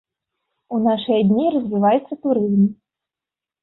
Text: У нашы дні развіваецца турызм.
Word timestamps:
У 0.77 0.79
нашы 0.85 1.21
дні 1.33 1.47
развіваецца 1.59 2.13
турызм. 2.27 2.69